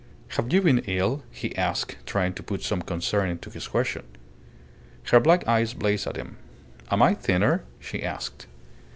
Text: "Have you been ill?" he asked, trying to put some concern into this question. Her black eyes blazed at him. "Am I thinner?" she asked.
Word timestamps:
"Have 0.29 0.51
you 0.51 0.63
been 0.63 0.79
ill?" 0.87 1.21
he 1.29 1.55
asked, 1.55 1.95
trying 2.07 2.33
to 2.33 2.41
put 2.41 2.63
some 2.63 2.81
concern 2.81 3.29
into 3.29 3.51
this 3.51 3.67
question. 3.67 4.01
Her 5.11 5.19
black 5.19 5.47
eyes 5.47 5.75
blazed 5.75 6.07
at 6.07 6.15
him. 6.17 6.37
"Am 6.89 7.03
I 7.03 7.13
thinner?" 7.13 7.65
she 7.79 8.01
asked. 8.01 8.47